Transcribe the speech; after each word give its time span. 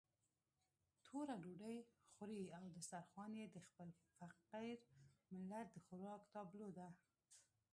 توره 1.05 1.35
ډوډۍ 1.43 1.77
خوري 2.11 2.43
او 2.57 2.63
دسترخوان 2.77 3.31
يې 3.39 3.45
د 3.49 3.57
خپل 3.67 3.89
فقير 4.17 4.77
ملت 5.33 5.67
د 5.71 5.75
خوراک 5.85 6.21
تابلو 6.33 6.69
ده. 6.77 6.87